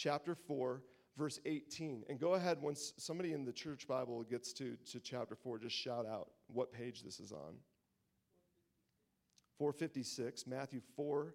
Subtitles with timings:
[0.00, 0.82] chapter 4,
[1.16, 2.04] verse 18.
[2.08, 5.76] And go ahead, once somebody in the church Bible gets to, to chapter 4, just
[5.76, 7.54] shout out what page this is on.
[9.58, 11.34] 456, Matthew 4.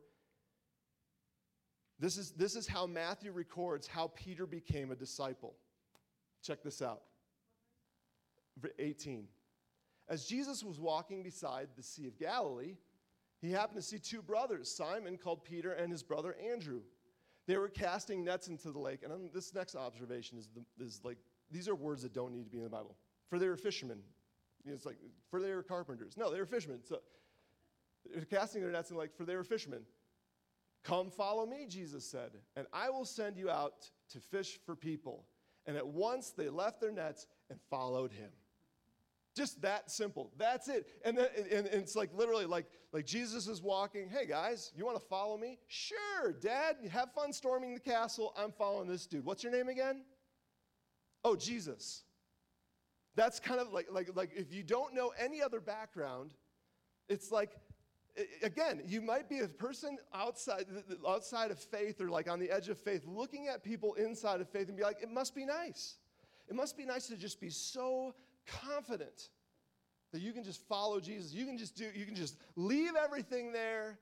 [1.99, 5.55] This is, this is how Matthew records how Peter became a disciple.
[6.43, 7.01] Check this out.
[8.79, 9.27] 18.
[10.09, 12.75] As Jesus was walking beside the Sea of Galilee,
[13.41, 16.81] he happened to see two brothers, Simon, called Peter, and his brother Andrew.
[17.47, 19.01] They were casting nets into the lake.
[19.03, 21.17] And this next observation is, the, is like,
[21.51, 22.95] these are words that don't need to be in the Bible.
[23.29, 23.99] For they were fishermen.
[24.65, 24.97] It's like,
[25.29, 26.17] for they were carpenters.
[26.17, 26.79] No, they were fishermen.
[26.83, 27.01] So
[28.13, 29.81] they're casting their nets and like, for they were fishermen.
[30.83, 35.25] Come follow me, Jesus said, and I will send you out to fish for people.
[35.65, 38.29] And at once they left their nets and followed him.
[39.35, 40.31] Just that simple.
[40.37, 40.87] That's it.
[41.03, 44.09] And, then, and, and, it's like literally like, like Jesus is walking.
[44.09, 45.59] Hey guys, you want to follow me?
[45.67, 46.77] Sure, Dad.
[46.89, 48.33] Have fun storming the castle.
[48.37, 49.25] I'm following this dude.
[49.25, 50.03] What's your name again?
[51.25, 52.03] Oh, Jesus.
[53.15, 56.33] That's kind of like, like, like if you don't know any other background,
[57.09, 57.51] it's like,
[58.41, 60.65] again, you might be a person outside,
[61.05, 64.49] outside of faith or like on the edge of faith, looking at people inside of
[64.49, 65.95] faith and be like, it must be nice.
[66.47, 68.13] It must be nice to just be so
[68.45, 69.29] confident
[70.11, 71.33] that you can just follow Jesus.
[71.33, 73.99] You can just do, you can just leave everything there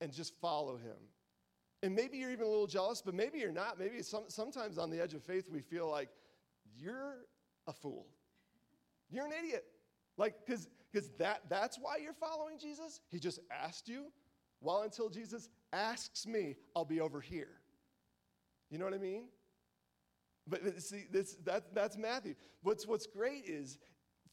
[0.00, 0.96] and just follow him.
[1.82, 3.78] And maybe you're even a little jealous, but maybe you're not.
[3.78, 6.10] Maybe some, sometimes on the edge of faith, we feel like
[6.76, 7.26] you're
[7.66, 8.06] a fool.
[9.10, 9.64] You're an idiot.
[10.16, 10.68] Like, because
[11.18, 13.00] that, that's why you're following Jesus?
[13.08, 14.12] He just asked you?
[14.60, 17.60] Well, until Jesus asks me, I'll be over here.
[18.70, 19.24] You know what I mean?
[20.46, 22.34] But see, this, that, that's Matthew.
[22.62, 23.78] What's, what's great is,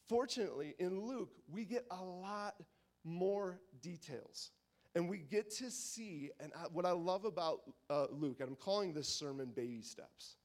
[0.07, 2.55] fortunately, in Luke, we get a lot
[3.03, 4.51] more details.
[4.95, 8.55] And we get to see, and I, what I love about uh, Luke, and I'm
[8.55, 10.37] calling this sermon baby steps,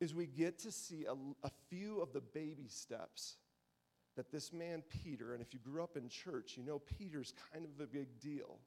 [0.00, 1.12] is we get to see a,
[1.46, 3.36] a few of the baby steps
[4.16, 7.64] that this man, Peter, and if you grew up in church, you know Peter's kind
[7.64, 8.58] of a big deal.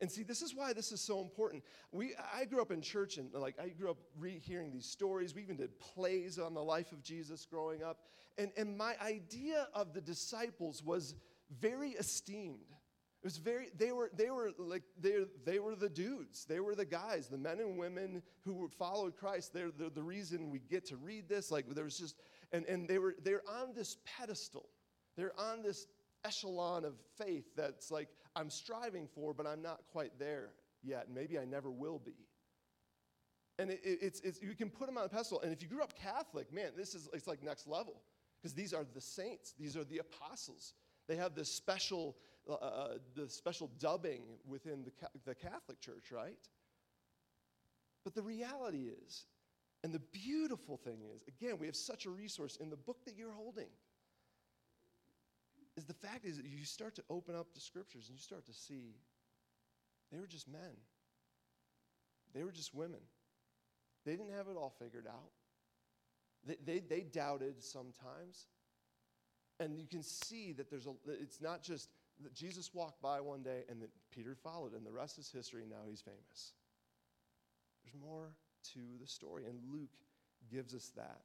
[0.00, 1.62] And see, this is why this is so important.
[1.92, 5.34] We, I grew up in church and like I grew up re- hearing these stories.
[5.34, 8.00] We even did plays on the life of Jesus growing up.
[8.38, 11.14] And, and my idea of the disciples was
[11.60, 12.70] very esteemed.
[13.22, 16.44] It was very, they were, they were like, they, they were the dudes.
[16.44, 19.52] They were the guys, the men and women who followed Christ.
[19.52, 21.50] They're, they're the reason we get to read this.
[21.50, 22.16] Like there was just,
[22.52, 24.68] and, and they were, they're on this pedestal.
[25.16, 25.86] They're on this
[26.24, 30.50] echelon of faith that's like I'm striving for, but I'm not quite there
[30.82, 31.08] yet.
[31.12, 32.14] Maybe I never will be.
[33.58, 35.40] And it, it, it's, it's, you can put them on a pedestal.
[35.40, 38.02] And if you grew up Catholic, man, this is it's like next level
[38.38, 39.54] because these are the saints.
[39.58, 40.74] These are the apostles.
[41.08, 42.16] They have this special,
[42.48, 44.92] uh, uh, the special dubbing within the,
[45.24, 46.38] the Catholic Church, right?
[48.04, 49.24] But the reality is,
[49.82, 53.16] and the beautiful thing is, again, we have such a resource in the book that
[53.16, 53.68] you're holding
[55.76, 58.46] is the fact is that you start to open up the scriptures and you start
[58.46, 58.94] to see
[60.12, 60.76] they were just men.
[62.34, 63.00] They were just women.
[64.04, 65.30] They didn't have it all figured out.
[66.46, 68.46] They, they, they doubted sometimes.
[69.58, 71.88] And you can see that there's a, it's not just
[72.22, 75.64] that Jesus walked by one day and that Peter followed, and the rest is history,
[75.68, 76.52] now he's famous.
[77.84, 78.32] There's more
[78.74, 79.90] to the story, and Luke
[80.50, 81.20] gives us that.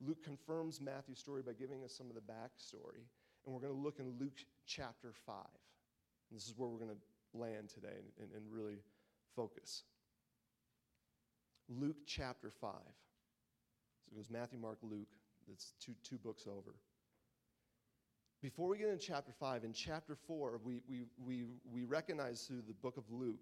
[0.00, 3.06] Luke confirms Matthew's story by giving us some of the backstory
[3.46, 5.36] and we're going to look in Luke chapter 5.
[6.30, 8.78] And this is where we're going to land today and, and, and really
[9.34, 9.84] focus.
[11.68, 12.70] Luke chapter 5.
[12.72, 15.08] So it goes Matthew, Mark, Luke.
[15.48, 16.74] That's two, two books over.
[18.42, 22.62] Before we get into chapter 5, in chapter 4, we, we, we, we recognize through
[22.66, 23.40] the book of Luke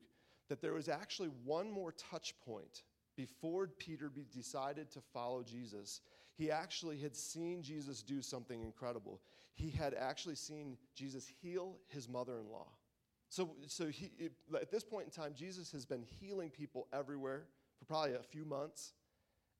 [0.48, 2.82] that there was actually one more touch point
[3.16, 6.00] before Peter decided to follow Jesus,
[6.36, 9.20] he actually had seen Jesus do something incredible.
[9.54, 12.68] He had actually seen Jesus heal his mother in law.
[13.28, 14.10] So, so he,
[14.60, 17.46] at this point in time, Jesus has been healing people everywhere
[17.78, 18.92] for probably a few months.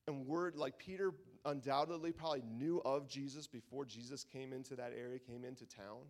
[0.07, 1.13] And word, like Peter
[1.45, 6.03] undoubtedly probably knew of Jesus before Jesus came into that area, came into town.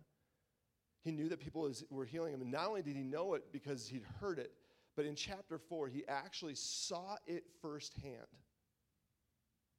[1.02, 2.42] He knew that people were healing him.
[2.42, 4.52] And not only did he know it because he'd heard it,
[4.96, 8.26] but in chapter 4, he actually saw it firsthand.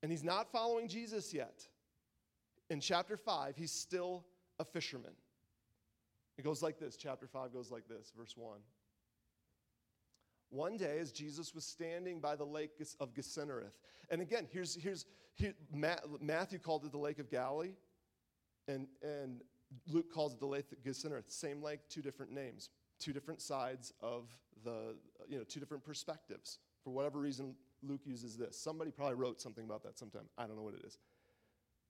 [0.01, 1.67] And he's not following Jesus yet.
[2.69, 4.25] In chapter 5, he's still
[4.59, 5.13] a fisherman.
[6.37, 6.97] It goes like this.
[6.97, 8.59] Chapter 5 goes like this, verse 1.
[10.49, 13.73] One day, as Jesus was standing by the lake of Gennesareth,
[14.09, 15.05] and again, here's, here's
[15.35, 15.53] here,
[16.21, 17.73] Matthew called it the Lake of Galilee,
[18.67, 19.41] and, and
[19.87, 21.29] Luke calls it the Lake of Gennesareth.
[21.29, 22.69] Same lake, two different names
[22.99, 24.29] two different sides of
[24.63, 24.95] the,
[25.27, 26.59] you know, two different perspectives.
[26.83, 28.57] For whatever reason, Luke uses this.
[28.57, 30.23] Somebody probably wrote something about that sometime.
[30.37, 30.97] I don't know what it is.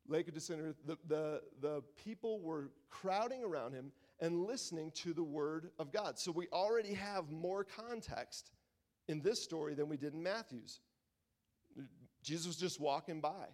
[0.09, 5.92] Disinter, the, the, the people were crowding around him and listening to the word of
[5.92, 6.18] God.
[6.18, 8.51] So we already have more context
[9.07, 10.80] in this story than we did in Matthew's.
[12.24, 13.48] Jesus was just walking by.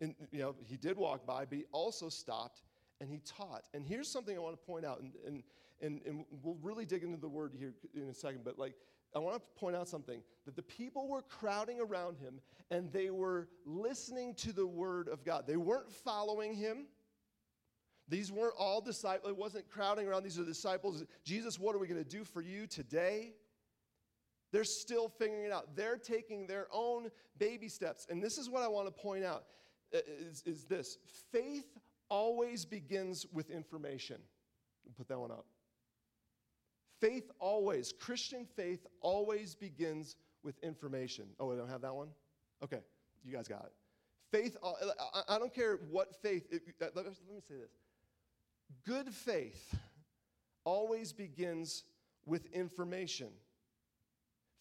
[0.00, 2.62] And you know, he did walk by, but he also stopped
[3.00, 3.64] and he taught.
[3.74, 5.42] And here's something I want to point out, and, and,
[5.80, 8.74] and, and we'll really dig into the word here in a second, but like
[9.14, 13.10] I want to point out something that the people were crowding around him and they
[13.10, 15.46] were listening to the word of God.
[15.46, 16.86] They weren't following him.
[18.08, 19.30] These weren't all disciples.
[19.30, 20.22] It wasn't crowding around.
[20.22, 21.04] These are disciples.
[21.24, 23.32] Jesus, what are we going to do for you today?
[24.52, 25.74] They're still figuring it out.
[25.74, 28.06] They're taking their own baby steps.
[28.08, 29.44] And this is what I want to point out
[29.94, 30.98] uh, is, is this
[31.32, 34.18] faith always begins with information.
[34.96, 35.46] Put that one up.
[37.00, 41.26] Faith always, Christian faith always begins with information.
[41.38, 42.08] Oh, I don't have that one?
[42.62, 42.80] Okay,
[43.24, 43.72] you guys got it.
[44.32, 44.56] Faith,
[45.28, 47.12] I don't care what faith, uh, let me
[47.46, 47.70] say this.
[48.84, 49.74] Good faith
[50.64, 51.84] always begins
[52.24, 53.28] with information.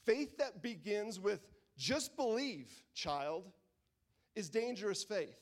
[0.06, 1.40] Faith that begins with
[1.78, 3.46] just believe, child,
[4.36, 5.40] is dangerous faith.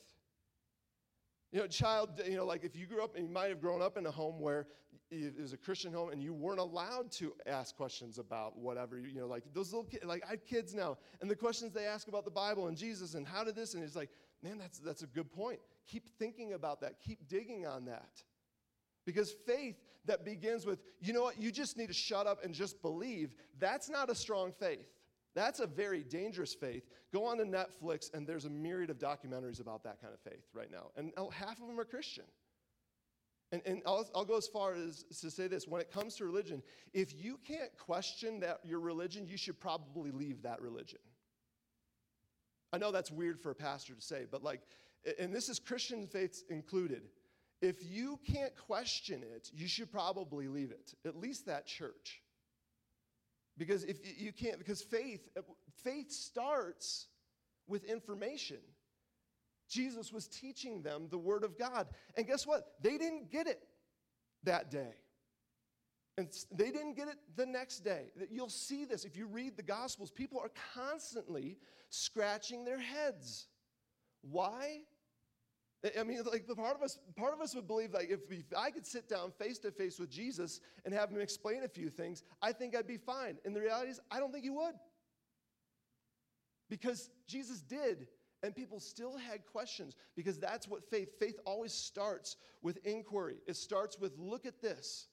[1.54, 3.80] You know, child, you know, like if you grew up and you might have grown
[3.80, 4.66] up in a home where
[5.12, 9.20] it was a Christian home and you weren't allowed to ask questions about whatever, you
[9.20, 12.08] know, like those little kids, like I have kids now, and the questions they ask
[12.08, 14.10] about the Bible and Jesus and how did this, and it's like,
[14.42, 15.60] man, that's, that's a good point.
[15.86, 18.24] Keep thinking about that, keep digging on that.
[19.06, 22.52] Because faith that begins with, you know what, you just need to shut up and
[22.52, 24.88] just believe, that's not a strong faith.
[25.34, 26.84] That's a very dangerous faith.
[27.12, 30.46] Go on to Netflix, and there's a myriad of documentaries about that kind of faith
[30.52, 30.90] right now.
[30.96, 32.24] And oh, half of them are Christian.
[33.52, 36.24] And, and I'll, I'll, go as far as to say this when it comes to
[36.24, 40.98] religion, if you can't question that your religion, you should probably leave that religion.
[42.72, 44.60] I know that's weird for a pastor to say, but like,
[45.20, 47.02] and this is Christian faiths included.
[47.60, 52.23] If you can't question it, you should probably leave it, at least that church.
[53.56, 55.42] Because if you can't, because faith, uh,
[55.82, 57.08] faith starts
[57.66, 58.58] with information.
[59.68, 61.88] Jesus was teaching them the Word of God.
[62.16, 62.74] And guess what?
[62.82, 63.62] They didn't get it
[64.42, 64.94] that day.
[66.16, 68.12] And they didn't get it the next day.
[68.30, 70.10] You'll see this if you read the Gospels.
[70.10, 71.58] People are constantly
[71.90, 73.48] scratching their heads.
[74.22, 74.82] Why?
[75.98, 78.46] I mean, like the part of us, part of us would believe like if, if
[78.56, 81.90] I could sit down face to face with Jesus and have him explain a few
[81.90, 83.36] things, I think I'd be fine.
[83.44, 84.74] And the reality is, I don't think he would.
[86.70, 88.08] Because Jesus did,
[88.42, 89.94] and people still had questions.
[90.16, 91.18] Because that's what faith.
[91.20, 93.36] Faith always starts with inquiry.
[93.46, 95.08] It starts with look at this.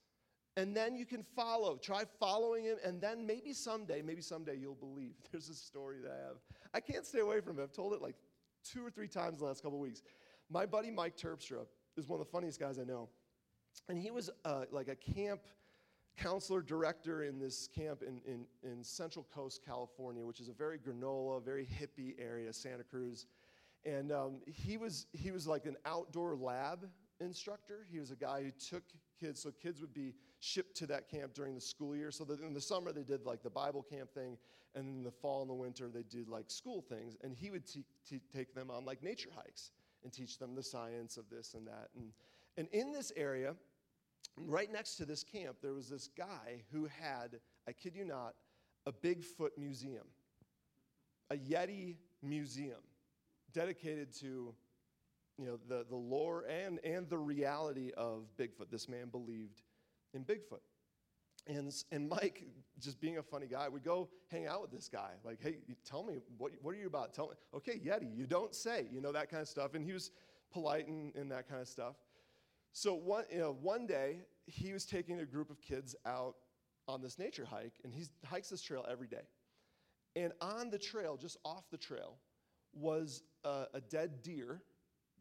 [0.57, 1.77] And then you can follow.
[1.77, 5.15] Try following him, and then maybe someday, maybe someday you'll believe.
[5.31, 6.37] There's a story that I have.
[6.73, 7.63] I can't stay away from it.
[7.63, 8.15] I've told it like
[8.63, 10.01] two or three times in the last couple of weeks.
[10.51, 11.65] My buddy Mike Terpstra
[11.95, 13.07] is one of the funniest guys I know.
[13.87, 15.39] And he was uh, like a camp
[16.17, 20.77] counselor director in this camp in, in, in Central Coast, California, which is a very
[20.77, 23.27] granola, very hippie area, Santa Cruz.
[23.85, 26.85] And um, he, was, he was like an outdoor lab
[27.21, 27.85] instructor.
[27.89, 28.83] He was a guy who took
[29.17, 32.11] kids, so kids would be shipped to that camp during the school year.
[32.11, 34.37] So that in the summer, they did like the Bible camp thing,
[34.75, 37.15] and in the fall and the winter, they did like school things.
[37.23, 39.71] And he would t- t- take them on like nature hikes
[40.03, 41.89] and teach them the science of this and that.
[41.95, 42.11] And,
[42.57, 43.55] and in this area,
[44.37, 48.35] right next to this camp, there was this guy who had, I kid you not,
[48.85, 50.07] a Bigfoot museum,
[51.29, 52.81] a Yeti museum
[53.53, 54.53] dedicated to
[55.37, 58.69] you know, the, the lore and, and the reality of Bigfoot.
[58.69, 59.61] This man believed
[60.13, 60.61] in Bigfoot.
[61.47, 62.43] And, and Mike,
[62.79, 65.11] just being a funny guy, would go hang out with this guy.
[65.23, 67.13] Like, hey, tell me, what, what are you about?
[67.13, 67.33] Tell me.
[67.55, 69.73] Okay, Yeti, you don't say, you know, that kind of stuff.
[69.73, 70.11] And he was
[70.51, 71.95] polite and, and that kind of stuff.
[72.73, 76.35] So one, you know, one day, he was taking a group of kids out
[76.87, 79.23] on this nature hike, and he hikes this trail every day.
[80.15, 82.17] And on the trail, just off the trail,
[82.73, 84.61] was a, a dead deer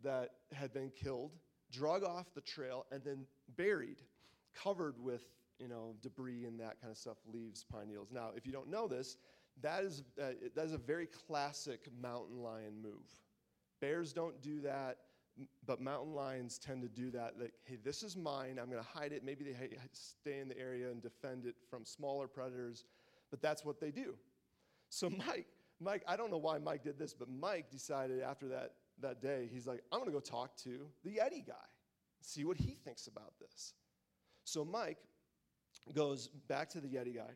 [0.03, 1.33] that had been killed,
[1.71, 4.03] drug off the trail, and then buried,
[4.55, 5.23] covered with
[5.61, 8.09] you know, debris and that kind of stuff, leaves, pine needles.
[8.11, 9.17] Now, if you don't know this,
[9.63, 13.07] that is, uh, that is a very classic mountain lion move.
[13.81, 14.99] Bears don't do that,
[15.67, 17.35] but mountain lions tend to do that.
[17.39, 18.59] Like, hey, this is mine.
[18.61, 19.25] I'm going to hide it.
[19.25, 19.55] Maybe they
[19.93, 22.85] stay in the area and defend it from smaller predators,
[23.31, 24.15] but that's what they do.
[24.89, 25.47] So Mike,
[25.79, 29.49] Mike, I don't know why Mike did this, but Mike decided after that, that day,
[29.51, 31.55] he's like, I'm going to go talk to the Yeti guy,
[32.21, 33.75] see what he thinks about this.
[34.45, 34.99] So Mike
[35.95, 37.33] goes back to the Yeti guy,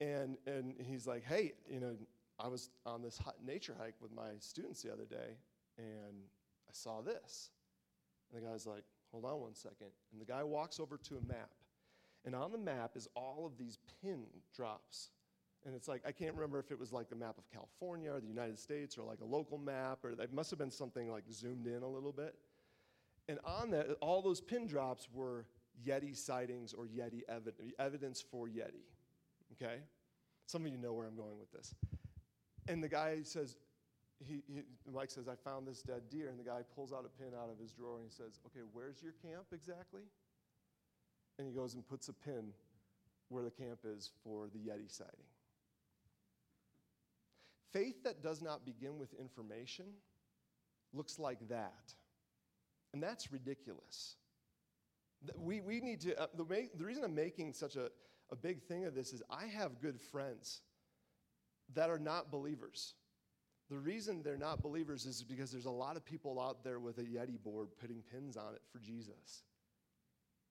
[0.00, 1.94] and, and he's like, hey, you know,
[2.38, 5.36] I was on this nature hike with my students the other day,
[5.78, 6.16] and
[6.68, 7.50] I saw this.
[8.32, 9.88] And the guy's like, hold on one second.
[10.12, 11.50] And the guy walks over to a map.
[12.24, 14.24] And on the map is all of these pin
[14.54, 15.10] drops.
[15.64, 18.20] And it's like, I can't remember if it was like the map of California or
[18.20, 21.24] the United States or like a local map, or it must have been something like
[21.30, 22.34] zoomed in a little bit.
[23.28, 25.46] And on that, all those pin drops were
[25.86, 28.84] Yeti sightings or Yeti evid- evidence for Yeti.
[29.52, 29.80] Okay?
[30.46, 31.74] Some of you know where I'm going with this.
[32.68, 33.56] And the guy says,
[34.26, 34.62] he, he,
[34.92, 36.28] Mike says, I found this dead deer.
[36.28, 38.64] And the guy pulls out a pin out of his drawer and he says, Okay,
[38.72, 40.02] where's your camp exactly?
[41.38, 42.52] And he goes and puts a pin
[43.28, 45.26] where the camp is for the Yeti sighting.
[47.72, 49.86] Faith that does not begin with information
[50.92, 51.94] looks like that.
[52.92, 54.16] And that's ridiculous.
[55.36, 56.44] We, we need to, uh, the,
[56.76, 57.90] the reason I'm making such a,
[58.30, 60.62] a big thing of this is I have good friends
[61.74, 62.94] that are not believers.
[63.70, 66.98] The reason they're not believers is because there's a lot of people out there with
[66.98, 69.44] a Yeti board putting pins on it for Jesus.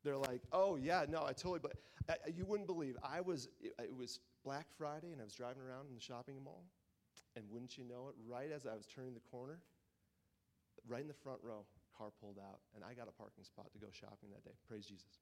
[0.04, 1.74] They're like, oh, yeah, no, I totally, but
[2.36, 2.98] you wouldn't believe.
[3.04, 6.36] I was, it, it was Black Friday and I was driving around in the shopping
[6.44, 6.64] mall.
[7.36, 9.60] And wouldn't you know it, right as I was turning the corner,
[10.88, 11.66] right in the front row,
[12.02, 14.56] car pulled out, and I got a parking spot to go shopping that day.
[14.68, 15.20] Praise Jesus.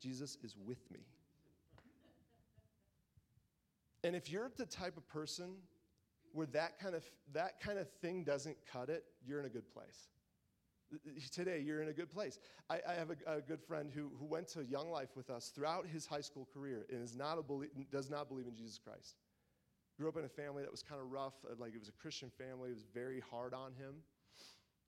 [0.00, 1.00] Jesus is with me.
[4.04, 5.56] And if you're the type of person
[6.32, 9.70] where that kind of, that kind of thing doesn't cut it, you're in a good
[9.72, 10.08] place.
[11.32, 12.38] Today, you're in a good place.
[12.68, 15.52] I, I have a, a, good friend who, who went to Young Life with us
[15.54, 17.42] throughout his high school career and is not a
[17.92, 19.14] does not believe in Jesus Christ.
[19.96, 21.92] Grew up in a family that was kind of rough, uh, like it was a
[21.92, 24.02] Christian family, it was very hard on him.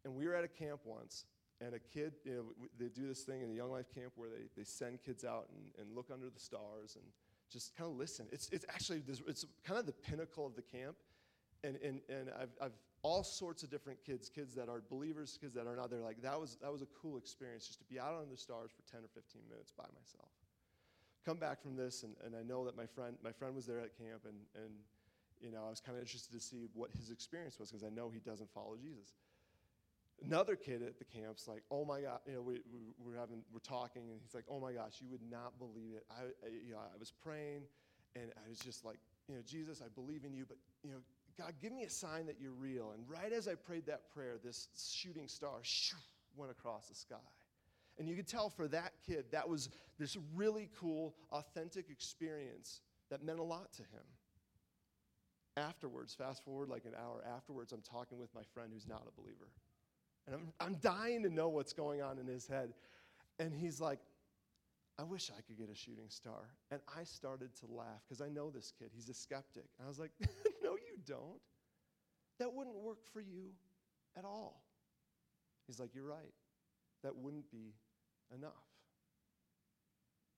[0.05, 1.25] And we were at a camp once,
[1.61, 4.29] and a kid, you know, they do this thing in the Young Life camp where
[4.29, 7.05] they, they send kids out and, and look under the stars and
[7.53, 8.27] just kind of listen.
[8.33, 10.97] It's, it's actually, this, it's kind of the pinnacle of the camp.
[11.63, 15.55] And, and, and I've, I've all sorts of different kids, kids that are believers, kids
[15.55, 15.91] that are not.
[15.91, 18.37] They're like, that was, that was a cool experience just to be out under the
[18.37, 20.31] stars for 10 or 15 minutes by myself.
[21.27, 23.79] Come back from this, and, and I know that my friend, my friend was there
[23.79, 24.73] at camp, and, and
[25.41, 27.91] you know, I was kind of interested to see what his experience was because I
[27.91, 29.15] know he doesn't follow Jesus.
[30.25, 33.43] Another kid at the camp's like, oh my God, you know, we, we, we're having,
[33.53, 36.05] we're talking, and he's like, oh my gosh, you would not believe it.
[36.11, 37.63] I, I, you know, I was praying,
[38.15, 40.99] and I was just like, you know, Jesus, I believe in you, but, you know,
[41.39, 42.93] God, give me a sign that you're real.
[42.93, 45.97] And right as I prayed that prayer, this shooting star shoo,
[46.37, 47.17] went across the sky.
[47.99, 53.25] And you could tell for that kid, that was this really cool, authentic experience that
[53.25, 54.05] meant a lot to him.
[55.57, 59.21] Afterwards, fast forward like an hour afterwards, I'm talking with my friend who's not a
[59.21, 59.49] believer.
[60.27, 62.73] And I'm, I'm dying to know what's going on in his head.
[63.39, 63.99] And he's like,
[64.99, 66.51] I wish I could get a shooting star.
[66.71, 68.91] And I started to laugh because I know this kid.
[68.95, 69.65] He's a skeptic.
[69.79, 70.13] And I was like,
[70.63, 71.41] No, you don't.
[72.39, 73.51] That wouldn't work for you
[74.17, 74.63] at all.
[75.67, 76.35] He's like, You're right.
[77.03, 77.75] That wouldn't be
[78.35, 78.53] enough.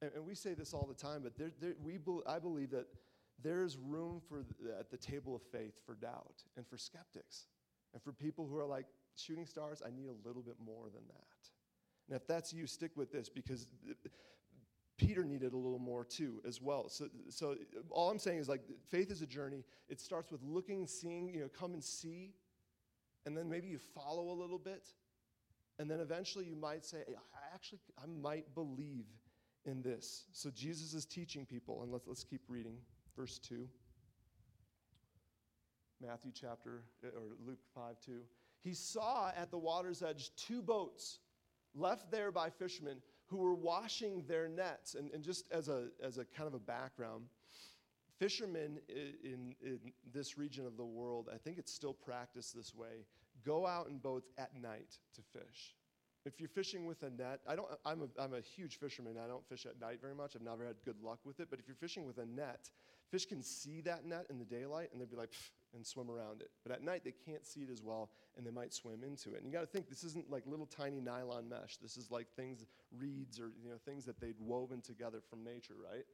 [0.01, 2.71] And, and we say this all the time, but there, there, we be, I believe
[2.71, 2.87] that
[3.43, 7.47] there's room for the, at the table of faith for doubt and for skeptics
[7.93, 11.07] and for people who are like, shooting stars, I need a little bit more than
[11.09, 11.49] that.
[12.09, 13.67] And if that's you, stick with this because
[14.97, 16.89] Peter needed a little more too, as well.
[16.89, 17.57] So, so
[17.91, 19.65] all I'm saying is like faith is a journey.
[19.89, 22.35] It starts with looking, seeing, you know, come and see,
[23.27, 24.89] and then maybe you follow a little bit,
[25.79, 29.07] and then eventually you might say, I actually, I might believe
[29.65, 30.25] in this.
[30.33, 32.77] So Jesus is teaching people, and let's, let's keep reading.
[33.17, 33.67] Verse 2.
[36.01, 38.21] Matthew chapter, or Luke 5 2.
[38.65, 41.19] He saw at the water's edge two boats
[41.75, 44.95] left there by fishermen who were washing their nets.
[44.95, 47.27] And, and just as a, as a kind of a background,
[48.19, 49.79] fishermen in, in
[50.13, 53.05] this region of the world, I think it's still practiced this way,
[53.45, 55.75] go out in boats at night to fish.
[56.25, 59.17] If you're fishing with a net, I don't, I'm, a, I'm a huge fisherman.
[59.23, 60.35] I don't fish at night very much.
[60.35, 61.49] I've never had good luck with it.
[61.51, 62.71] But if you're fishing with a net,
[63.11, 65.35] fish can see that net in the daylight and they'd be like,
[65.75, 66.51] and swim around it.
[66.63, 69.43] But at night, they can't see it as well, and they might swim into it.
[69.43, 71.77] And you got to think this isn't like little tiny nylon mesh.
[71.79, 72.65] This is like things,
[72.97, 76.05] reeds, or you know, things that they'd woven together from nature, right?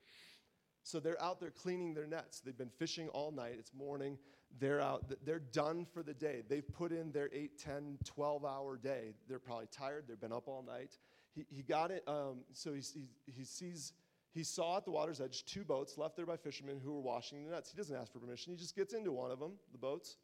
[0.82, 2.40] So they're out there cleaning their nets.
[2.40, 3.56] They've been fishing all night.
[3.58, 4.18] It's morning.
[4.58, 5.12] They're out.
[5.24, 6.42] They're done for the day.
[6.48, 9.12] They've put in their 8, 10, 12 hour day.
[9.28, 10.04] They're probably tired.
[10.08, 10.96] They've been up all night.
[11.34, 12.02] He, he got it.
[12.08, 13.92] Um, so he, he, he sees
[14.32, 17.44] he saw at the water's edge two boats left there by fishermen who were washing
[17.44, 17.70] the nets.
[17.70, 18.52] He doesn't ask for permission.
[18.52, 20.16] He just gets into one of them, the boats,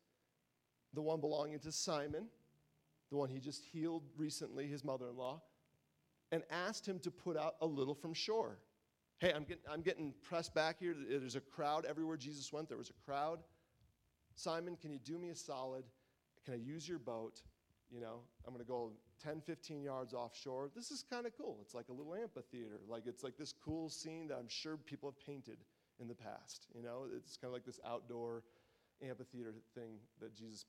[0.95, 2.29] the one belonging to Simon,
[3.11, 5.43] the one he just healed recently, his mother in law,
[6.31, 8.59] and asked him to put out a little from shore.
[9.19, 10.95] Hey, I'm getting, I'm getting pressed back here.
[11.09, 12.69] There's a crowd everywhere Jesus went.
[12.69, 13.41] There was a crowd.
[14.35, 15.85] Simon, can you do me a solid?
[16.45, 17.43] Can I use your boat?
[17.91, 20.71] You know, I'm going to go 10, 15 yards offshore.
[20.75, 21.59] This is kind of cool.
[21.63, 22.81] It's like a little amphitheater.
[22.89, 25.59] Like it's like this cool scene that I'm sure people have painted
[26.01, 26.67] in the past.
[26.75, 28.43] You know, it's kind of like this outdoor
[29.07, 30.65] amphitheater thing that Jesus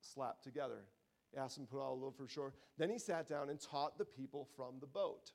[0.00, 0.84] slapped together.
[1.32, 2.52] He asked them to put all a little for shore.
[2.76, 5.32] Then he sat down and taught the people from the boat.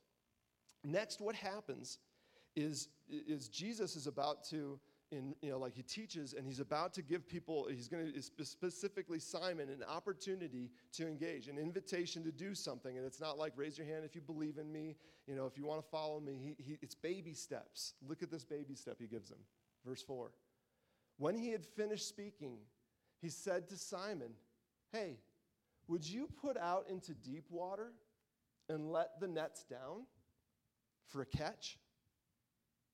[0.84, 2.00] Next, what happens
[2.56, 4.80] is, is Jesus is about to
[5.12, 8.46] in, you know, like he teaches and he's about to give people, he's going to,
[8.46, 12.98] specifically Simon, an opportunity to engage, an invitation to do something.
[12.98, 14.96] And it's not like raise your hand if you believe in me,
[15.28, 16.56] you know, if you want to follow me.
[16.58, 17.94] He, he, it's baby steps.
[18.08, 19.40] Look at this baby step he gives him.
[19.86, 20.32] Verse 4.
[21.18, 22.58] When he had finished speaking,
[23.22, 24.32] he said to Simon,
[24.92, 25.18] Hey,
[25.88, 27.92] would you put out into deep water
[28.70, 30.06] and let the nets down
[31.08, 31.78] for a catch?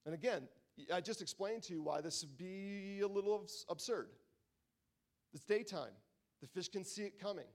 [0.04, 0.48] And again,
[0.92, 4.08] I just explained to you why this would be a little absurd.
[5.34, 5.92] It's daytime.
[6.40, 7.46] The fish can see it coming.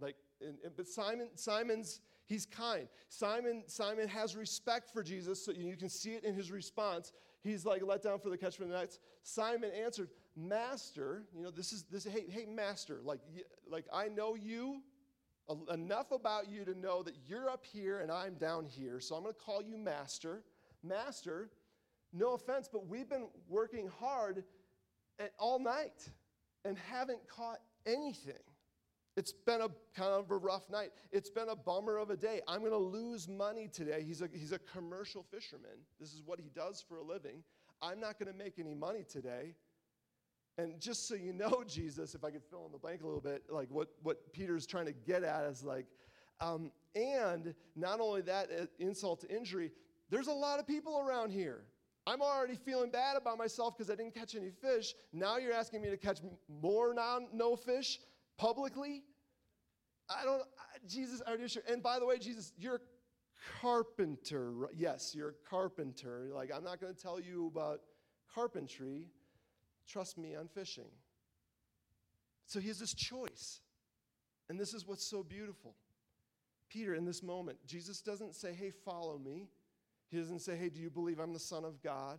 [0.00, 2.88] Like, and, and, but Simon, Simon's, he's kind.
[3.08, 7.12] Simon, Simon has respect for Jesus, so you can see it in his response.
[7.42, 8.98] He's like let down for the catch for the nets.
[9.22, 13.20] Simon answered, Master, you know, this is this, hey, hey, master, like,
[13.68, 14.80] like I know you
[15.70, 19.22] enough about you to know that you're up here and I'm down here, so I'm
[19.22, 20.42] gonna call you master.
[20.82, 21.50] Master,
[22.12, 24.44] no offense, but we've been working hard
[25.38, 26.08] all night
[26.64, 28.34] and haven't caught anything.
[29.16, 30.90] It's been a kind of a rough night.
[31.10, 32.40] It's been a bummer of a day.
[32.48, 34.02] I'm going to lose money today.
[34.06, 35.84] He's a, he's a commercial fisherman.
[36.00, 37.42] This is what he does for a living.
[37.82, 39.54] I'm not going to make any money today.
[40.56, 43.20] And just so you know, Jesus, if I could fill in the blank a little
[43.20, 45.86] bit, like what, what Peter's trying to get at is like,
[46.40, 49.72] um, and not only that, uh, insult to injury,
[50.10, 51.64] there's a lot of people around here.
[52.06, 54.94] I'm already feeling bad about myself because I didn't catch any fish.
[55.12, 56.18] Now you're asking me to catch
[56.48, 57.98] more non no fish
[58.36, 59.04] publicly.
[60.10, 60.42] I don't,
[60.88, 61.62] Jesus, are you sure?
[61.68, 64.52] And by the way, Jesus, you're a carpenter.
[64.76, 66.30] Yes, you're a carpenter.
[66.34, 67.80] Like, I'm not going to tell you about
[68.34, 69.08] carpentry.
[69.86, 70.90] Trust me on fishing.
[72.46, 73.60] So he has this choice.
[74.48, 75.74] And this is what's so beautiful.
[76.68, 79.48] Peter, in this moment, Jesus doesn't say, hey, follow me.
[80.12, 82.18] He doesn't say, hey, do you believe I'm the Son of God?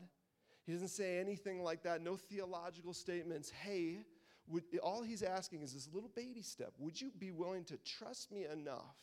[0.66, 3.52] He doesn't say anything like that, no theological statements.
[3.52, 4.00] Hey,
[4.48, 6.74] would, all he's asking is this little baby step.
[6.80, 8.98] Would you be willing to trust me enough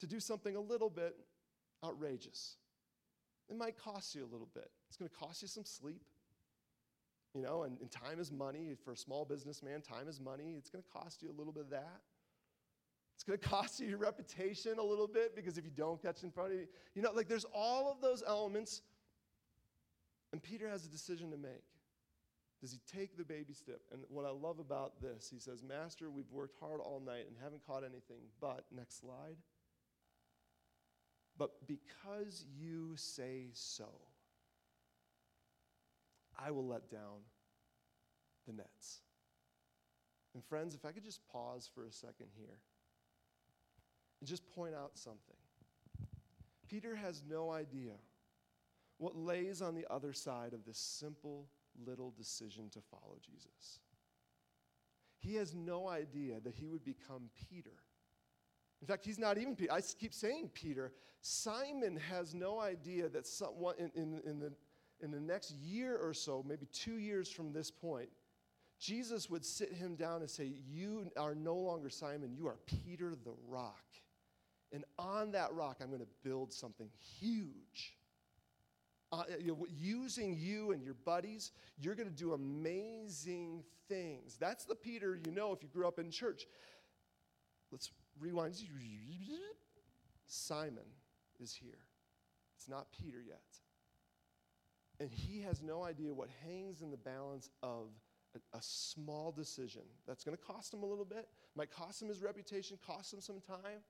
[0.00, 1.16] to do something a little bit
[1.84, 2.56] outrageous?
[3.50, 4.70] It might cost you a little bit.
[4.88, 6.02] It's going to cost you some sleep.
[7.34, 8.74] You know, and, and time is money.
[8.84, 10.54] For a small businessman, time is money.
[10.56, 12.00] It's going to cost you a little bit of that.
[13.24, 16.22] It's going to cost you your reputation a little bit because if you don't catch
[16.22, 18.82] in front of you, you know, like there's all of those elements.
[20.32, 21.64] And Peter has a decision to make.
[22.60, 23.80] Does he take the baby step?
[23.92, 27.36] And what I love about this, he says, Master, we've worked hard all night and
[27.42, 28.22] haven't caught anything.
[28.40, 29.36] But, next slide.
[31.36, 33.88] But because you say so,
[36.38, 37.22] I will let down
[38.46, 39.00] the nets.
[40.34, 42.58] And, friends, if I could just pause for a second here
[44.24, 45.36] and just point out something.
[46.66, 47.92] Peter has no idea
[48.96, 51.46] what lays on the other side of this simple
[51.86, 53.80] little decision to follow Jesus.
[55.18, 57.82] He has no idea that he would become Peter.
[58.80, 59.70] In fact, he's not even Peter.
[59.70, 60.94] I keep saying Peter.
[61.20, 64.54] Simon has no idea that someone in, in, in, the,
[65.02, 68.08] in the next year or so, maybe two years from this point,
[68.80, 73.14] Jesus would sit him down and say, You are no longer Simon, you are Peter
[73.14, 73.84] the rock.
[74.74, 76.88] And on that rock, I'm going to build something
[77.20, 77.96] huge.
[79.12, 84.36] Uh, you know, using you and your buddies, you're going to do amazing things.
[84.40, 86.46] That's the Peter you know if you grew up in church.
[87.70, 88.56] Let's rewind.
[90.26, 90.90] Simon
[91.40, 91.78] is here.
[92.56, 93.42] It's not Peter yet.
[94.98, 97.90] And he has no idea what hangs in the balance of
[98.34, 102.08] a, a small decision that's going to cost him a little bit, might cost him
[102.08, 103.80] his reputation, cost him some time.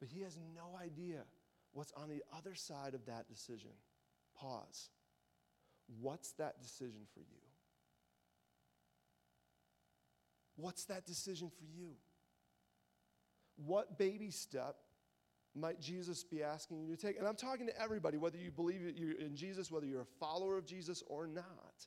[0.00, 1.24] But he has no idea
[1.72, 3.70] what's on the other side of that decision.
[4.38, 4.90] Pause.
[6.00, 7.40] What's that decision for you?
[10.56, 11.90] What's that decision for you?
[13.56, 14.76] What baby step
[15.54, 17.18] might Jesus be asking you to take?
[17.18, 18.82] And I'm talking to everybody, whether you believe
[19.20, 21.86] in Jesus, whether you're a follower of Jesus or not.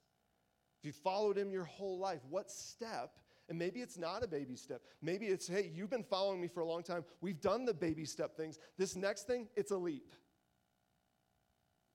[0.79, 3.19] If you followed him your whole life, what step
[3.51, 4.81] and maybe it's not a baby step.
[5.01, 7.03] Maybe it's, hey, you've been following me for a long time.
[7.19, 8.57] We've done the baby step things.
[8.77, 10.13] This next thing, it's a leap.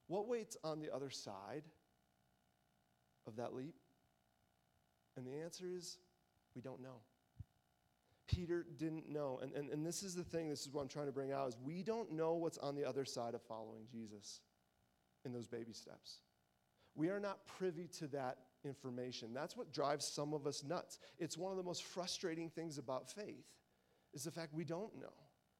[0.05, 1.63] What waits on the other side
[3.25, 3.73] of that leap?
[5.15, 5.97] And the answer is
[6.55, 7.01] we don't know.
[8.27, 9.39] Peter didn't know.
[9.41, 11.47] And, and, and this is the thing, this is what I'm trying to bring out,
[11.47, 14.41] is we don't know what's on the other side of following Jesus
[15.25, 16.19] in those baby steps.
[16.93, 19.33] We are not privy to that information.
[19.33, 20.99] That's what drives some of us nuts.
[21.19, 23.45] It's one of the most frustrating things about faith
[24.13, 25.13] is the fact we don't know.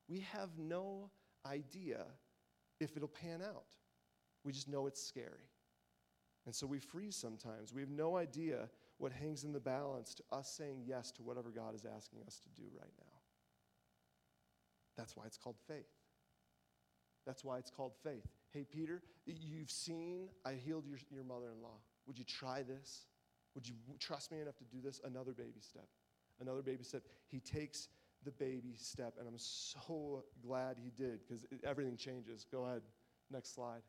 [0.08, 1.10] We have no
[1.46, 2.06] idea
[2.80, 3.76] if it'll pan out.
[4.44, 5.50] We just know it's scary.
[6.46, 7.74] And so we freeze sometimes.
[7.74, 11.50] We have no idea what hangs in the balance to us saying yes to whatever
[11.50, 13.14] God is asking us to do right now.
[14.98, 15.86] That's why it's called faith.
[17.26, 18.26] That's why it's called faith.
[18.54, 21.78] Hey, Peter, you've seen I healed your, your mother in law.
[22.08, 23.06] Would you try this?
[23.56, 25.02] Would you trust me enough to do this?
[25.04, 25.88] Another baby step.
[26.40, 27.04] Another baby step.
[27.28, 27.90] He takes
[28.24, 32.46] the baby step, and I'm so glad he did because everything changes.
[32.52, 32.82] Go ahead,
[33.32, 33.82] next slide.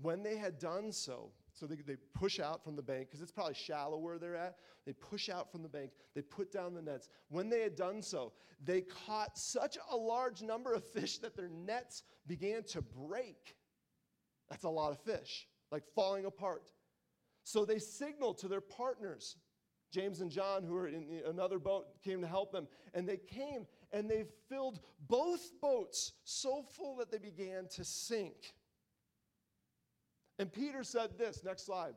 [0.00, 3.32] When they had done so, so they, they push out from the bank, because it's
[3.32, 4.56] probably shallow where they're at.
[4.86, 7.08] They push out from the bank, they put down the nets.
[7.28, 8.32] When they had done so,
[8.64, 13.56] they caught such a large number of fish that their nets began to break.
[14.50, 16.70] That's a lot of fish, like falling apart.
[17.44, 19.36] So they signaled to their partners,
[19.92, 22.68] James and John, who were in another boat, came to help them.
[22.94, 28.54] And they came and they filled both boats so full that they began to sink.
[30.38, 31.94] And Peter said this, next slide.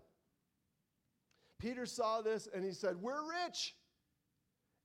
[1.58, 3.76] Peter saw this and he said, We're rich.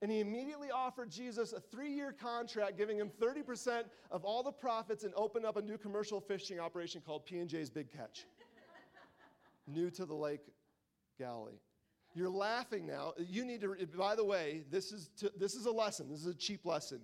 [0.03, 4.53] And he immediately offered Jesus a three year contract, giving him 30% of all the
[4.53, 8.25] profits and opened up a new commercial fishing operation called P&J's Big Catch.
[9.73, 10.41] New to the Lake
[11.19, 11.59] Galilee.
[12.15, 13.13] You're laughing now.
[13.19, 16.09] You need to, by the way, this is, to, this is a lesson.
[16.09, 17.01] This is a cheap lesson.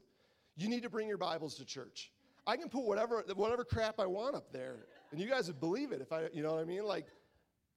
[0.56, 2.10] You need to bring your Bibles to church.
[2.46, 4.86] I can put whatever, whatever crap I want up there.
[5.12, 6.84] And you guys would believe it if I, you know what I mean?
[6.84, 7.06] Like,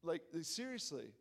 [0.04, 1.12] like seriously.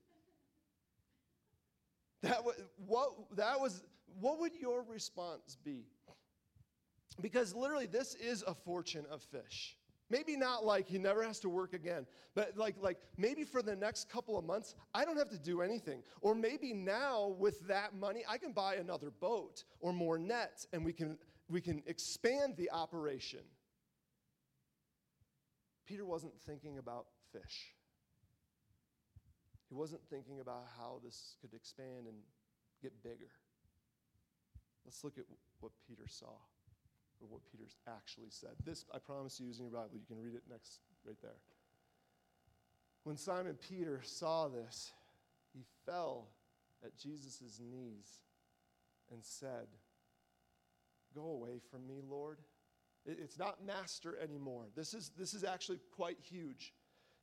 [2.22, 3.83] That was, what, that was,
[4.20, 5.85] what would your response be?
[7.20, 9.77] Because literally, this is a fortune of fish.
[10.10, 13.76] Maybe not like he never has to work again, but like, like maybe for the
[13.76, 16.02] next couple of months, I don't have to do anything.
[16.22, 20.84] Or maybe now with that money, I can buy another boat or more nets and
[20.84, 21.18] we can,
[21.50, 23.40] we can expand the operation.
[25.86, 27.74] Peter wasn't thinking about fish.
[29.68, 32.16] He wasn't thinking about how this could expand and
[32.82, 33.32] get bigger.
[34.84, 35.24] Let's look at
[35.60, 36.32] what Peter saw,
[37.20, 38.50] or what Peter's actually said.
[38.64, 39.90] This, I promise you, is in your Bible.
[39.94, 41.38] You can read it next, right there.
[43.04, 44.92] When Simon Peter saw this,
[45.52, 46.28] he fell
[46.85, 48.20] at Jesus' knees
[49.11, 49.66] and said,
[51.14, 52.38] Go away from me, Lord.
[53.07, 54.66] It's not master anymore.
[54.76, 56.74] This is, this is actually quite huge.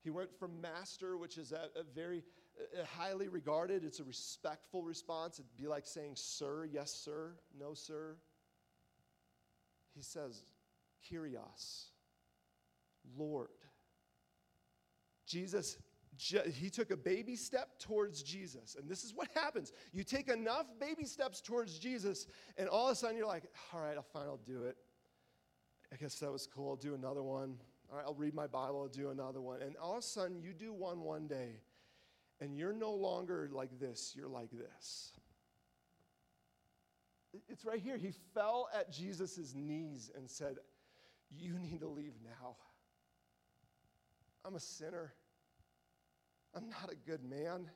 [0.04, 2.24] He went from master, which is a, a very
[2.80, 5.40] a highly regarded, it's a respectful response.
[5.40, 8.16] It'd be like saying, sir, yes, sir, no, sir.
[9.96, 10.44] He says,
[11.10, 11.86] Kyrios,
[13.18, 13.50] Lord.
[15.26, 15.78] Jesus
[16.18, 18.76] he took a baby step towards Jesus.
[18.80, 19.74] And this is what happens.
[19.94, 22.28] You take enough baby steps towards Jesus,
[22.58, 24.78] and all of a sudden you're like, all right, I'll fine, I'll do it.
[25.92, 26.70] I guess that was cool.
[26.70, 27.58] I'll do another one.
[27.92, 29.62] All right, I'll read my Bible, I'll do another one.
[29.62, 31.62] And all of a sudden, you do one one day,
[32.42, 35.12] and you're no longer like this, you're like this.
[37.50, 37.98] It's right here.
[37.98, 40.58] He fell at Jesus' knees and said,
[41.32, 42.58] You need to leave now.
[44.44, 45.14] I'm a sinner.
[46.56, 47.70] I'm not a good man.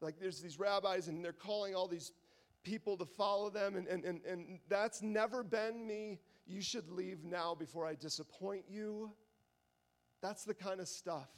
[0.00, 2.12] Like, there's these rabbis, and they're calling all these
[2.62, 6.18] people to follow them, and, and, and, and that's never been me.
[6.46, 9.12] You should leave now before I disappoint you.
[10.22, 11.28] That's the kind of stuff.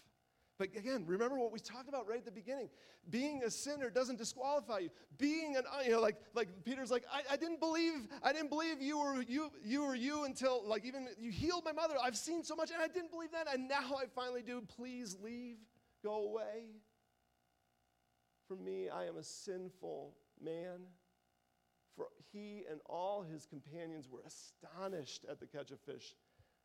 [0.58, 2.70] But again, remember what we talked about right at the beginning.
[3.10, 4.90] Being a sinner doesn't disqualify you.
[5.18, 8.80] Being an, you know, like, like Peter's like, I, I didn't believe, I didn't believe
[8.80, 11.94] you were you, you were you until like even you healed my mother.
[12.02, 13.52] I've seen so much and I didn't believe that.
[13.52, 14.62] And now I finally do.
[14.62, 15.56] Please leave.
[16.02, 16.64] Go away.
[18.48, 20.86] For me, I am a sinful man.
[21.96, 26.14] For he and all his companions were astonished at the catch of fish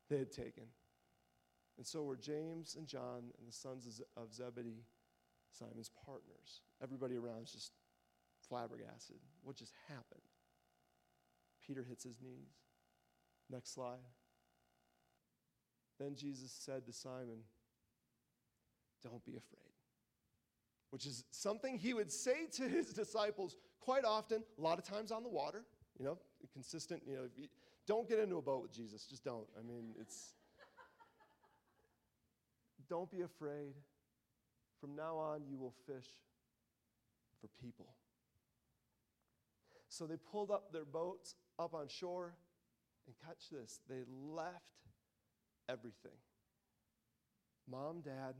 [0.09, 0.63] they had taken.
[1.81, 4.85] And so were James and John and the sons of Zebedee,
[5.51, 6.61] Simon's partners.
[6.79, 7.71] Everybody around is just
[8.47, 9.15] flabbergasted.
[9.41, 10.21] What just happened?
[11.65, 12.53] Peter hits his knees.
[13.49, 13.97] Next slide.
[15.99, 17.39] Then Jesus said to Simon,
[19.01, 19.71] Don't be afraid
[20.91, 25.11] which is something he would say to his disciples quite often, a lot of times
[25.11, 25.63] on the water,
[25.97, 26.17] you know,
[26.53, 27.27] consistent, you know,
[27.87, 29.47] don't get into a boat with Jesus, just don't.
[29.57, 30.33] I mean, it's,
[32.91, 33.73] don't be afraid.
[34.81, 36.09] From now on, you will fish
[37.39, 37.87] for people.
[39.87, 42.33] So they pulled up their boats up on shore,
[43.07, 44.89] and catch this, they left
[45.69, 46.19] everything.
[47.69, 48.35] Mom, dad,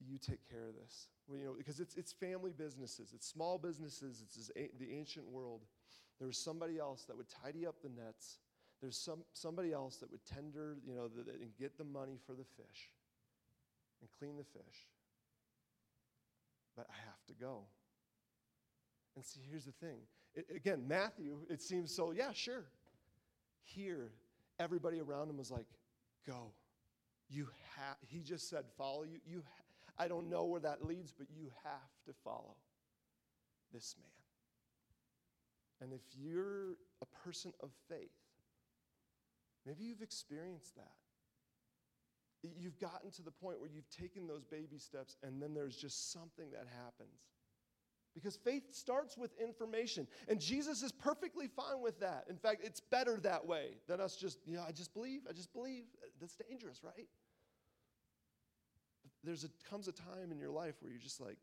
[0.00, 1.06] you take care of this.
[1.28, 5.62] Well, you know, because it's, it's family businesses, it's small businesses, it's the ancient world.
[6.18, 8.38] There was somebody else that would tidy up the nets.
[8.82, 12.32] There's some, somebody else that would tender, you know, the, and get the money for
[12.32, 12.90] the fish
[14.00, 14.86] and clean the fish.
[16.76, 17.62] But I have to go.
[19.14, 19.98] And see, here's the thing.
[20.34, 22.64] It, again, Matthew, it seems so, yeah, sure.
[23.64, 24.12] Here,
[24.60, 25.66] everybody around him was like,
[26.26, 26.52] go.
[27.28, 29.18] You have, he just said, follow you.
[29.26, 32.56] You, ha- I don't know where that leads, but you have to follow
[33.72, 34.10] this man.
[35.80, 38.12] And if you're a person of faith,
[39.64, 40.92] maybe you've experienced that.
[42.42, 46.12] You've gotten to the point where you've taken those baby steps, and then there's just
[46.12, 47.18] something that happens.
[48.14, 52.24] Because faith starts with information, and Jesus is perfectly fine with that.
[52.30, 55.32] In fact, it's better that way than us just, you know, I just believe, I
[55.32, 55.84] just believe.
[56.02, 57.08] Uh, that's dangerous, right?
[59.22, 61.36] There's a comes a time in your life where you're just like,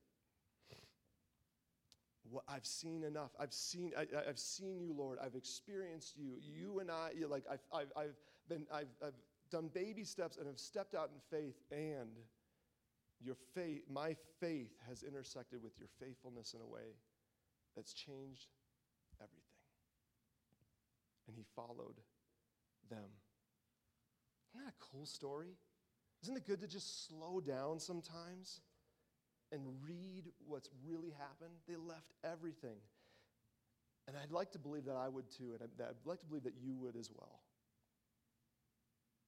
[2.29, 3.31] what I've seen enough.
[3.39, 5.19] I've seen, I, have seen you, Lord.
[5.23, 6.37] I've experienced you.
[6.39, 8.15] You and I, like, I've, I've, I've
[8.47, 9.13] been, I've, I've
[9.53, 12.17] done baby steps and have stepped out in faith, and
[13.21, 16.97] your faith, my faith has intersected with your faithfulness in a way
[17.75, 18.49] that's changed
[19.21, 19.41] everything.
[21.27, 22.01] And he followed
[22.89, 23.09] them.
[24.53, 25.55] Isn't that a cool story?
[26.21, 28.61] Isn't it good to just slow down sometimes?
[29.53, 32.77] and read what's really happened, they left everything.
[34.07, 36.55] And I'd like to believe that I would too, and I'd like to believe that
[36.59, 37.39] you would as well.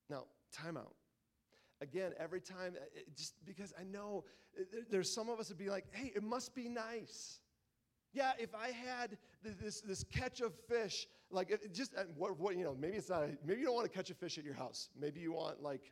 [0.10, 0.96] Now, time out.
[1.82, 4.24] Again, every time, uh, just because I know
[4.58, 7.39] uh, there's some of us would be like, hey, it must be nice.
[8.13, 12.76] Yeah, if I had this, this catch of fish, like just what, what, you know,
[12.80, 14.89] maybe it's not, maybe you don't want to catch a fish at your house.
[14.98, 15.91] Maybe you want like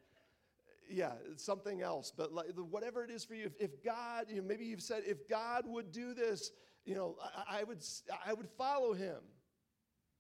[0.90, 2.12] yeah, something else.
[2.16, 5.04] But like, whatever it is for you, if, if God, you know, maybe you've said,
[5.06, 6.52] if God would do this,
[6.86, 7.16] you know,
[7.50, 7.84] I, I would,
[8.26, 9.18] I would follow him.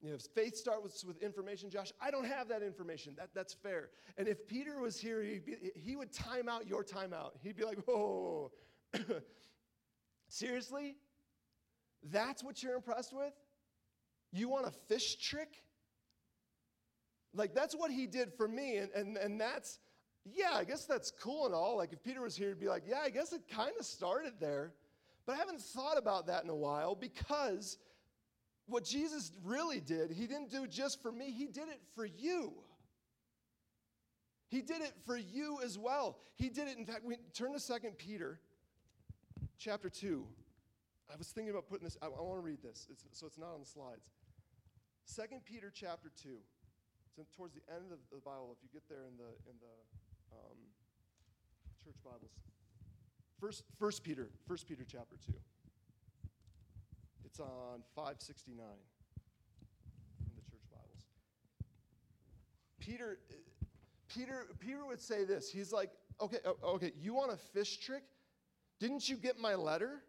[0.03, 3.15] You know, if faith starts with, information, Josh, I don't have that information.
[3.17, 3.89] That, that's fair.
[4.17, 7.31] And if Peter was here, be, he would time out your timeout.
[7.41, 8.51] He'd be like, oh,
[10.27, 10.97] seriously?
[12.11, 13.31] That's what you're impressed with?
[14.33, 15.63] You want a fish trick?
[17.33, 18.79] Like, that's what he did for me.
[18.79, 19.79] And, and, and that's,
[20.25, 21.77] yeah, I guess that's cool and all.
[21.77, 24.33] Like if Peter was here, he'd be like, yeah, I guess it kind of started
[24.41, 24.73] there.
[25.25, 27.77] But I haven't thought about that in a while because
[28.67, 32.53] what Jesus really did, he didn't do just for me, he did it for you.
[34.47, 36.19] He did it for you as well.
[36.35, 38.39] He did it, in fact, we turn to Second Peter
[39.57, 40.25] chapter 2.
[41.11, 43.37] I was thinking about putting this, I, I want to read this, it's, so it's
[43.37, 44.11] not on the slides.
[45.05, 46.29] Second Peter chapter 2.
[47.17, 49.75] It's towards the end of the Bible, if you get there in the, in the
[50.33, 50.57] um,
[51.83, 52.31] church Bibles.
[53.39, 55.33] First, First Peter, First Peter chapter two.
[57.33, 58.63] It's on 569
[60.19, 61.03] in the church Bibles.
[62.79, 63.17] Peter,
[64.07, 65.49] Peter, Peter would say this.
[65.49, 65.89] He's like,
[66.21, 68.03] okay, okay, you want a fish trick?
[68.79, 70.03] Didn't you get my letter?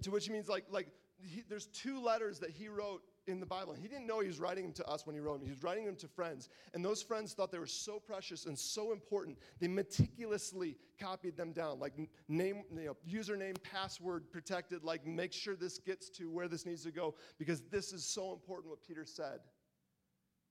[0.00, 0.86] to which he means like, like
[1.22, 3.74] he, there's two letters that he wrote in the Bible.
[3.74, 5.46] He didn't know he was writing them to us when he wrote them.
[5.46, 6.48] He was writing them to friends.
[6.74, 11.52] And those friends thought they were so precious and so important, they meticulously copied them
[11.52, 11.78] down.
[11.78, 11.94] Like
[12.28, 16.84] name, you know, username, password protected, like make sure this gets to where this needs
[16.84, 19.40] to go because this is so important what Peter said.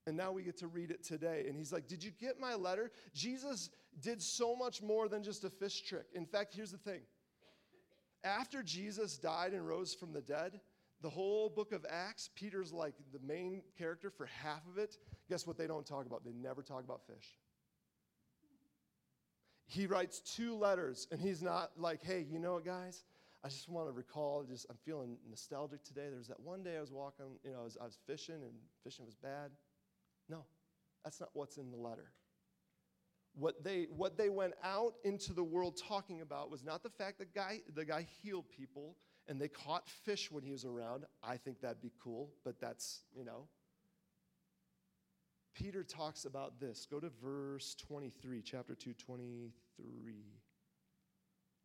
[0.06, 1.44] And now we get to read it today.
[1.46, 2.90] And he's like, Did you get my letter?
[3.14, 6.06] Jesus did so much more than just a fish trick.
[6.14, 7.02] In fact, here's the thing
[8.24, 10.60] after Jesus died and rose from the dead,
[11.02, 14.98] the whole book of Acts, Peter's like the main character for half of it.
[15.28, 16.24] Guess what they don't talk about?
[16.24, 17.38] They never talk about fish.
[19.66, 23.04] He writes two letters, and he's not like, hey, you know what, guys?
[23.42, 26.08] I just want to recall, just I'm feeling nostalgic today.
[26.10, 28.52] There's that one day I was walking, you know, I was, I was fishing, and
[28.84, 29.52] fishing was bad.
[30.28, 30.44] No,
[31.04, 32.12] that's not what's in the letter.
[33.34, 37.18] What they, what they went out into the world talking about was not the fact
[37.20, 38.96] that guy, the guy healed people
[39.28, 41.04] and they caught fish when he was around.
[41.22, 43.46] I think that'd be cool, but that's, you know.
[45.54, 46.86] Peter talks about this.
[46.90, 49.52] Go to verse 23, chapter 2, 23.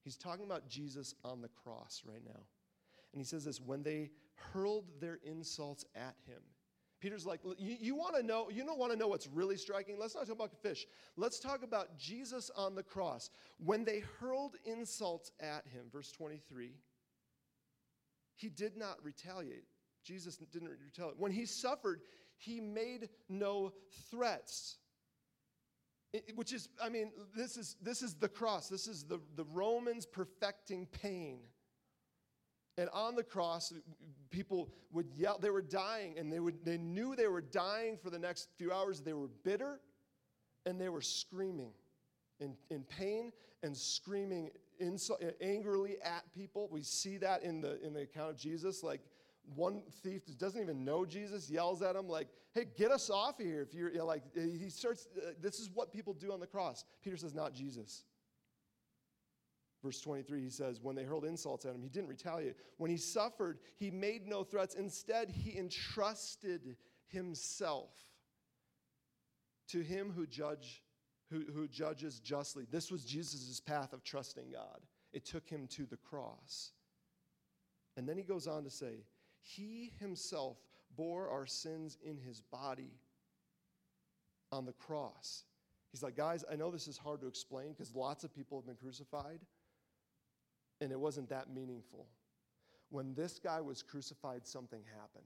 [0.03, 2.41] He's talking about Jesus on the cross right now.
[3.13, 6.41] And he says this when they hurled their insults at him.
[6.99, 9.97] Peter's like, you, you want to know, you don't want to know what's really striking?
[9.99, 10.87] Let's not talk about fish.
[11.17, 13.29] Let's talk about Jesus on the cross.
[13.63, 16.71] When they hurled insults at him, verse 23,
[18.35, 19.65] He did not retaliate.
[20.03, 21.19] Jesus didn't retaliate.
[21.19, 22.01] When he suffered,
[22.37, 23.73] he made no
[24.11, 24.77] threats.
[26.13, 28.69] It, which is, I mean, this is, this is the cross.
[28.69, 31.39] This is the, the Romans perfecting pain.
[32.77, 33.73] And on the cross,
[34.31, 38.09] people would yell, they were dying, and they, would, they knew they were dying for
[38.09, 39.01] the next few hours.
[39.01, 39.79] They were bitter,
[40.65, 41.71] and they were screaming
[42.39, 43.31] in, in pain
[43.63, 46.67] and screaming insult, angrily at people.
[46.71, 48.83] We see that in the, in the account of Jesus.
[48.83, 49.01] Like
[49.53, 53.45] one thief doesn't even know Jesus, yells at him, like, hey, get us off of
[53.45, 53.61] here.
[53.61, 56.47] If you're you know, like, he starts, uh, this is what people do on the
[56.47, 56.85] cross.
[57.03, 58.03] Peter says, not Jesus.
[59.83, 62.55] Verse 23, he says, When they hurled insults at him, he didn't retaliate.
[62.77, 64.73] When he suffered, he made no threats.
[64.73, 66.75] Instead, he entrusted
[67.07, 67.91] himself
[69.67, 70.81] to him who, judge,
[71.29, 72.65] who, who judges justly.
[72.71, 74.81] This was Jesus' path of trusting God.
[75.13, 76.71] It took him to the cross.
[77.97, 79.05] And then he goes on to say,
[79.41, 80.57] He himself
[80.95, 82.91] bore our sins in his body
[84.51, 85.43] on the cross.
[85.91, 88.65] He's like, guys, I know this is hard to explain because lots of people have
[88.65, 89.39] been crucified
[90.81, 92.07] and it wasn't that meaningful.
[92.89, 95.25] When this guy was crucified, something happened.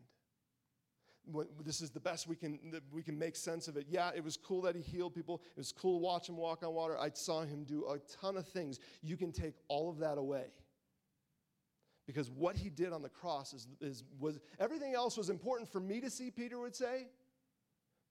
[1.64, 2.60] This is the best we can,
[2.92, 3.86] we can make sense of it.
[3.90, 5.42] Yeah, it was cool that he healed people.
[5.52, 6.98] It was cool to watch him walk on water.
[6.98, 8.80] I saw him do a ton of things.
[9.02, 10.46] You can take all of that away.
[12.08, 15.80] Because what he did on the cross is, is, was everything else was important for
[15.80, 17.06] me to see, Peter would say.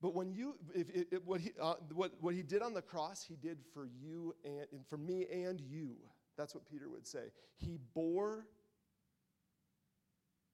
[0.01, 3.25] But when you, if, if, what, he, uh, what, what he did on the cross,
[3.25, 5.97] he did for you and, and for me and you.
[6.37, 7.33] That's what Peter would say.
[7.57, 8.47] He bore,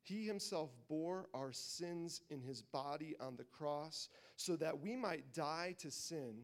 [0.04, 5.32] he himself bore our sins in his body on the cross so that we might
[5.32, 6.34] die to sin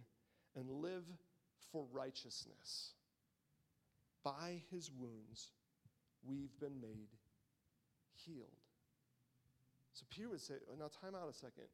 [0.57, 1.05] and live
[1.71, 2.95] for righteousness.
[4.25, 5.53] By his wounds,
[6.27, 7.11] we've been made
[8.25, 8.49] healed.
[9.93, 11.65] So Peter would say, oh, now time out a second.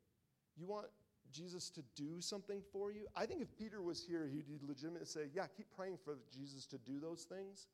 [0.57, 0.87] You want
[1.33, 3.07] Jesus to do something for you?
[3.15, 6.79] I think if Peter was here, he'd legitimately say, Yeah, keep praying for Jesus to
[6.79, 7.67] do those things.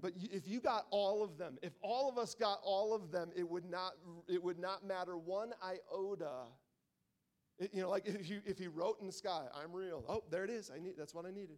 [0.00, 3.30] But if you got all of them, if all of us got all of them,
[3.34, 3.92] it would not,
[4.28, 6.48] it would not matter one iota.
[7.58, 10.04] It, you know, like if, you, if he wrote in the sky, I'm real.
[10.08, 10.70] Oh, there it is.
[10.74, 11.56] I need, that's what I needed.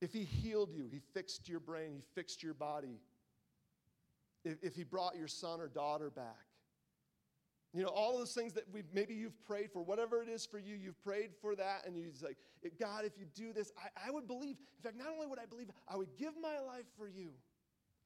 [0.00, 2.98] If he healed you, he fixed your brain, he fixed your body.
[4.44, 6.44] If, if he brought your son or daughter back,
[7.72, 10.58] you know, all those things that we maybe you've prayed for, whatever it is for
[10.58, 12.36] you, you've prayed for that, and you're like,
[12.78, 14.56] God, if you do this, I, I would believe.
[14.78, 17.30] In fact, not only would I believe, I would give my life for you.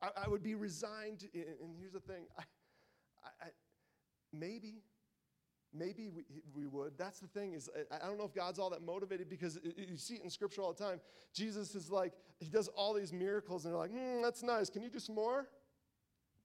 [0.01, 1.21] I, I would be resigned.
[1.21, 2.43] To, and here's the thing I,
[3.43, 3.49] I,
[4.33, 4.83] maybe,
[5.73, 6.97] maybe we, we would.
[6.97, 10.15] That's the thing is, I don't know if God's all that motivated because you see
[10.15, 11.01] it in Scripture all the time.
[11.35, 14.71] Jesus is like, he does all these miracles, and they're like, mm, that's nice.
[14.71, 15.49] Can you do some more?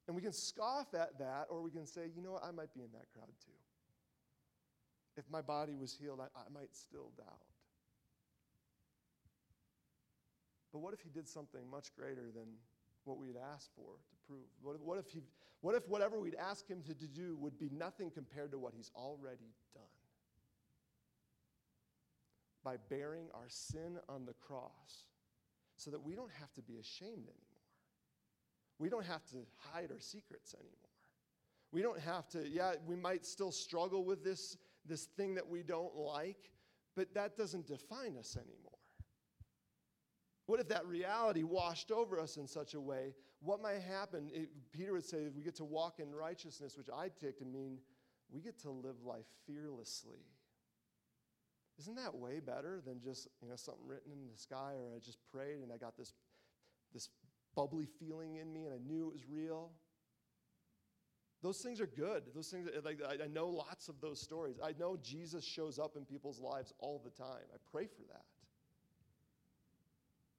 [0.08, 2.74] And we can scoff at that, or we can say, you know what, I might
[2.74, 3.52] be in that crowd too.
[5.16, 7.46] If my body was healed, I, I might still doubt.
[10.74, 12.48] But what if he did something much greater than
[13.06, 14.46] what we'd asked for to prove?
[14.62, 15.22] What if, what if, he,
[15.62, 18.92] what if whatever we'd ask him to do would be nothing compared to what he's
[18.96, 19.84] already done?
[22.63, 25.08] By bearing our sin on the cross
[25.76, 27.54] so that we don't have to be ashamed anymore.
[28.80, 29.38] We don't have to
[29.72, 30.78] hide our secrets anymore.
[31.72, 35.63] We don't have to, yeah, we might still struggle with this, this thing that we
[35.63, 36.52] don't like,
[36.96, 38.73] but that doesn't define us anymore.
[40.54, 43.16] What if that reality washed over us in such a way?
[43.42, 44.30] What might happen?
[44.32, 47.80] It, Peter would say we get to walk in righteousness, which I take to mean
[48.32, 50.20] we get to live life fearlessly.
[51.80, 55.00] Isn't that way better than just you know something written in the sky, or I
[55.00, 56.13] just prayed and I got this
[56.94, 57.10] this
[57.56, 59.72] bubbly feeling in me and I knew it was real.
[61.42, 62.26] Those things are good.
[62.36, 64.58] Those things, uh, like I know lots of those stories.
[64.63, 67.42] I know Jesus shows up in people's lives all the time.
[67.52, 68.26] I pray for that.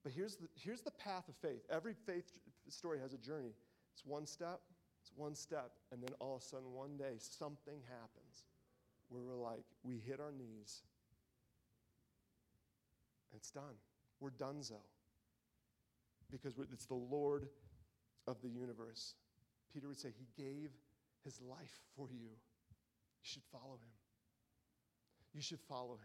[0.05, 1.65] But here's the, here's the path of faith.
[1.71, 2.31] Every faith
[2.69, 3.55] story has a journey.
[3.95, 4.61] It's one step,
[5.01, 8.45] it's one step, and then all of a sudden, one day, something happens
[9.09, 10.83] where we're like, we hit our knees,
[13.33, 13.75] and it's done.
[14.21, 14.81] We're donezo
[16.31, 17.49] because it's the Lord
[18.27, 19.15] of the universe.
[19.73, 20.71] Peter would say, He gave
[21.25, 22.29] His life for you.
[22.29, 23.93] You should follow Him.
[25.33, 25.99] You should follow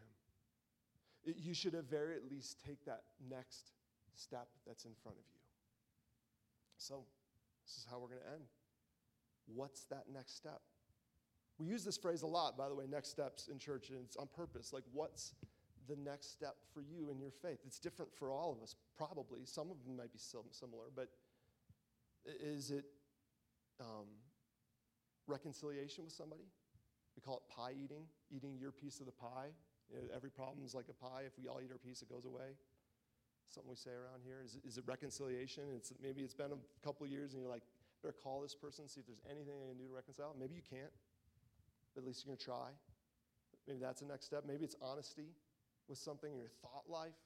[1.25, 1.35] Him.
[1.37, 3.71] You should at very least take that next
[4.15, 5.39] step that's in front of you.
[6.77, 7.03] So,
[7.65, 8.43] this is how we're going to end.
[9.47, 10.61] What's that next step?
[11.57, 14.15] We use this phrase a lot, by the way, next steps in church, and it's
[14.15, 14.71] on purpose.
[14.71, 15.33] Like, what's
[15.87, 17.59] the next step for you in your faith?
[17.65, 19.41] It's different for all of us, probably.
[19.45, 21.09] Some of them might be similar, but
[22.25, 22.85] is it
[23.79, 24.07] um,
[25.29, 26.43] reconciliation with somebody.
[27.15, 29.53] We call it pie eating, eating your piece of the pie.
[29.89, 31.23] You know, every problem is like a pie.
[31.25, 32.57] If we all eat our piece, it goes away.
[33.49, 34.41] Something we say around here.
[34.45, 35.63] Is, is it reconciliation?
[35.75, 37.63] It's, maybe it's been a couple years and you're like,
[38.03, 40.35] better call this person, see if there's anything I can do to reconcile.
[40.39, 40.91] Maybe you can't,
[41.93, 42.69] but at least you're going to try.
[43.67, 44.43] Maybe that's the next step.
[44.47, 45.33] Maybe it's honesty
[45.87, 47.17] with something in your thought life,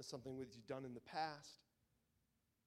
[0.00, 1.62] something that you've done in the past.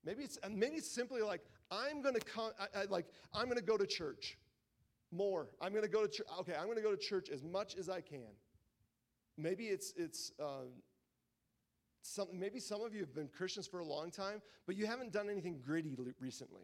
[0.06, 1.42] Maybe it's maybe it's simply like
[1.72, 2.52] I'm going to come.
[2.60, 4.38] I, I, like I'm going to go to church
[5.12, 5.48] more.
[5.60, 6.28] I'm going to go to church.
[6.42, 8.28] Okay, I'm going to go to church as much as I can.
[9.38, 10.32] Maybe it's it's.
[10.40, 10.66] Uh,
[12.06, 15.12] some, maybe some of you have been Christians for a long time, but you haven't
[15.12, 16.62] done anything gritty recently.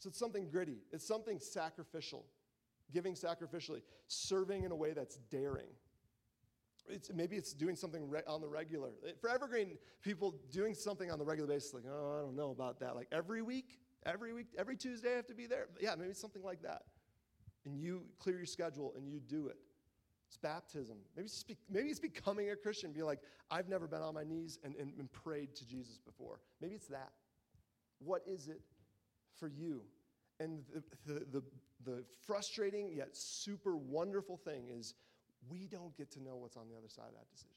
[0.00, 0.78] So it's something gritty.
[0.92, 2.26] It's something sacrificial,
[2.92, 5.68] giving sacrificially, serving in a way that's daring.
[6.88, 8.90] It's, maybe it's doing something re- on the regular.
[9.06, 12.50] Eh, for Evergreen, people doing something on the regular basis, like, oh, I don't know
[12.50, 12.96] about that.
[12.96, 15.68] Like every week, every week, every Tuesday I have to be there.
[15.80, 16.82] Yeah, maybe something like that.
[17.64, 19.58] And you clear your schedule and you do it.
[20.28, 20.98] It's baptism.
[21.16, 22.92] Maybe it's, be, maybe it's becoming a Christian.
[22.92, 23.20] Be like,
[23.50, 26.40] I've never been on my knees and, and, and prayed to Jesus before.
[26.60, 27.12] Maybe it's that.
[27.98, 28.60] What is it
[29.38, 29.82] for you?
[30.38, 31.42] And the, the, the,
[31.84, 34.94] the frustrating yet super wonderful thing is
[35.48, 37.56] we don't get to know what's on the other side of that decision.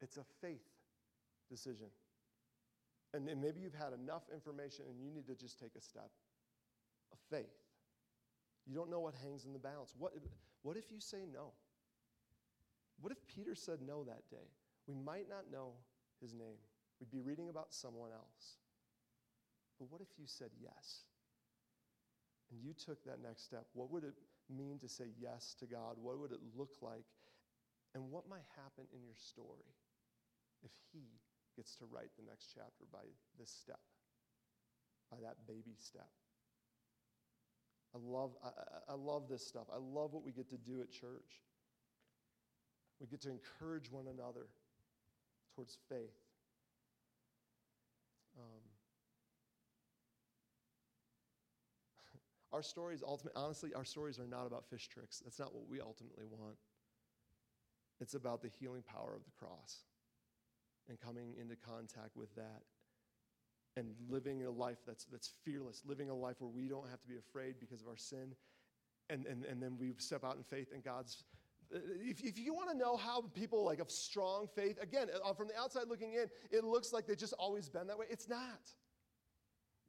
[0.00, 0.66] It's a faith
[1.48, 1.86] decision.
[3.14, 6.10] And, and maybe you've had enough information and you need to just take a step
[7.12, 7.46] of faith.
[8.66, 9.94] You don't know what hangs in the balance.
[9.98, 10.12] What,
[10.68, 11.56] what if you say no?
[13.00, 14.52] What if Peter said no that day?
[14.86, 15.72] We might not know
[16.20, 16.60] his name.
[17.00, 18.60] We'd be reading about someone else.
[19.78, 21.08] But what if you said yes?
[22.52, 23.64] And you took that next step.
[23.72, 24.12] What would it
[24.52, 25.96] mean to say yes to God?
[25.96, 27.08] What would it look like?
[27.94, 29.72] And what might happen in your story
[30.62, 31.00] if He
[31.56, 33.08] gets to write the next chapter by
[33.40, 33.80] this step,
[35.10, 36.12] by that baby step?
[37.98, 39.64] I love, I, I love this stuff.
[39.72, 41.42] I love what we get to do at church.
[43.00, 44.46] We get to encourage one another
[45.54, 46.18] towards faith.
[48.38, 48.62] Um,
[52.52, 55.20] Our stories, ultimately, honestly, our stories are not about fish tricks.
[55.24, 56.56] That's not what we ultimately want.
[58.00, 59.82] It's about the healing power of the cross
[60.88, 62.62] and coming into contact with that
[63.78, 67.08] and living a life that's, that's fearless, living a life where we don't have to
[67.08, 68.34] be afraid because of our sin.
[69.08, 71.24] And, and, and then we step out in faith and God's.
[71.70, 75.48] If, if you want to know how people like of strong faith, again, uh, from
[75.48, 78.06] the outside looking in, it looks like they've just always been that way.
[78.10, 78.62] It's not.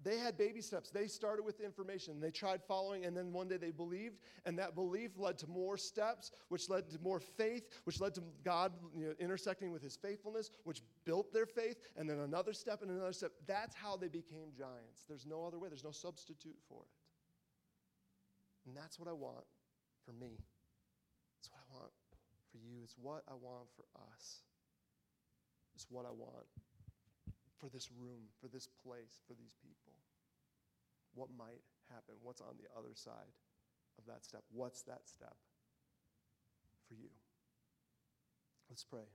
[0.02, 0.90] They had baby steps.
[0.90, 2.22] They started with information.
[2.22, 5.78] They tried following, and then one day they believed, and that belief led to more
[5.78, 9.98] steps, which led to more faith, which led to God you know, intersecting with his
[9.98, 13.34] faithfulness, which built their faith, and then another step and another step.
[13.46, 15.04] That's how they became giants.
[15.08, 18.68] There's no other way, there's no substitute for it.
[18.68, 19.46] And that's what I want
[20.06, 20.40] for me.
[21.40, 21.92] It's what I want
[22.52, 22.80] for you.
[22.84, 23.84] It's what I want for
[24.14, 24.44] us.
[25.76, 26.46] It's what I want
[27.58, 29.89] for this room, for this place, for these people.
[31.16, 32.16] What might happen?
[32.22, 33.34] What's on the other side
[33.98, 34.44] of that step?
[34.52, 35.36] What's that step
[36.88, 37.10] for you?
[38.70, 39.08] Let's pray.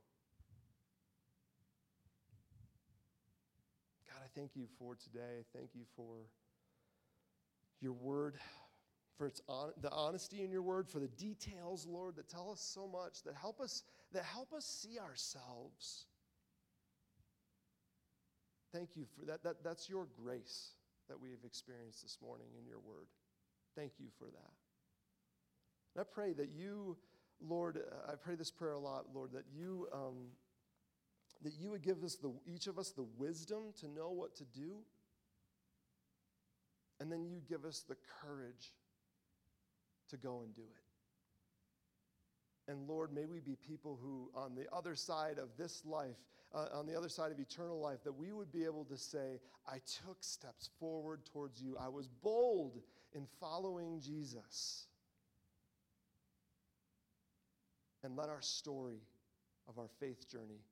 [4.09, 5.45] God, I thank you for today.
[5.55, 6.27] Thank you for
[7.81, 8.37] your word,
[9.17, 12.61] for its on, the honesty in your word, for the details, Lord, that tell us
[12.61, 16.07] so much, that help us, that help us see ourselves
[18.75, 19.45] Thank you for that.
[19.45, 19.63] that.
[19.63, 20.73] That's your grace
[21.09, 23.07] that we have experienced this morning in your word.
[23.77, 24.53] Thank you for that.
[25.95, 26.97] And I pray that you,
[27.41, 30.29] Lord, uh, I pray this prayer a lot, Lord, that you, um,
[31.43, 34.45] that you would give us the, each of us the wisdom to know what to
[34.45, 34.79] do,
[37.01, 38.73] and then you give us the courage
[40.11, 40.84] to go and do it.
[42.67, 46.17] And Lord, may we be people who, on the other side of this life,
[46.55, 49.41] uh, on the other side of eternal life, that we would be able to say,
[49.67, 51.77] I took steps forward towards you.
[51.79, 52.81] I was bold
[53.13, 54.87] in following Jesus.
[58.03, 59.01] And let our story
[59.69, 60.63] of our faith journey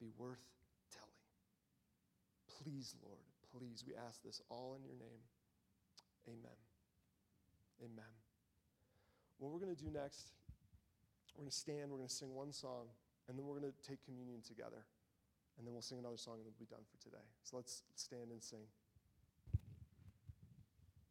[0.00, 0.44] be worth
[0.92, 2.62] telling.
[2.62, 3.18] Please, Lord,
[3.56, 5.22] please, we ask this all in your name.
[6.28, 6.56] Amen.
[7.84, 8.12] Amen.
[9.38, 10.32] What we're going to do next
[11.38, 12.90] we're going to stand, we're going to sing one song,
[13.28, 14.82] and then we're going to take communion together.
[15.56, 17.22] And then we'll sing another song and we'll be done for today.
[17.44, 18.66] So let's stand and sing.